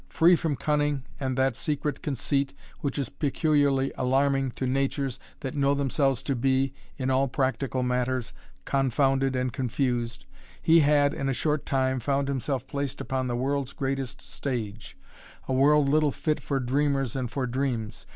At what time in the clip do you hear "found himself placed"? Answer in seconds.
11.99-12.99